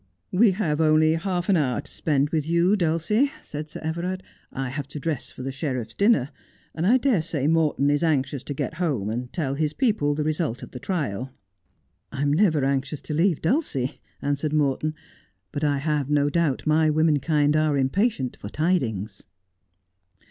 'We 0.31 0.49
have 0.53 0.81
only 0.81 1.13
half 1.13 1.47
an 1.47 1.55
hour 1.57 1.79
to 1.79 1.91
spend 1.91 2.31
with 2.31 2.47
you, 2.47 2.75
Dulcie,' 2.75 3.31
said 3.43 3.69
Sir 3.69 3.79
Everard.' 3.83 4.23
1 4.49 4.71
have 4.71 4.87
to 4.87 4.99
dress 4.99 5.29
for 5.29 5.43
the 5.43 5.51
sheriffs 5.51 5.93
dinner, 5.93 6.31
and 6.73 6.87
I 6.87 6.97
dare 6.97 7.21
say 7.21 7.45
Morton 7.45 7.91
is 7.91 8.03
anxious 8.03 8.41
to 8.45 8.55
get 8.55 8.73
home 8.81 9.11
and 9.11 9.31
tell 9.31 9.53
his 9.53 9.73
people 9.73 10.15
the 10.15 10.23
result 10.23 10.63
of 10.63 10.71
the 10.71 10.79
trial.'' 10.79 11.31
I 12.11 12.23
am 12.23 12.33
never 12.33 12.65
anxious 12.65 12.99
to 13.03 13.13
leave 13.13 13.43
Dulcie,' 13.43 14.01
answered 14.23 14.53
Morton,' 14.53 14.95
but 15.51 15.63
I 15.63 15.77
have 15.77 16.09
no 16.09 16.31
doubt 16.31 16.65
my 16.65 16.89
womenkind 16.89 17.55
are 17.55 17.77
impatient 17.77 18.37
for 18.41 18.49
tidings.' 18.49 19.21